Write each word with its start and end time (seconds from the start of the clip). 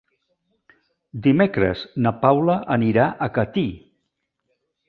Dimecres 1.27 1.85
na 2.05 2.13
Paula 2.25 2.57
anirà 2.79 3.07
a 3.27 3.31
Catí. 3.37 3.67